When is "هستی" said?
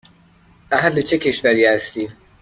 1.65-2.09